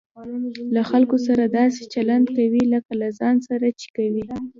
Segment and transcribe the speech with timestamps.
[0.73, 4.23] له خلکو سره داسي چلند کوئ؛ لکه له ځان سره چې کوى.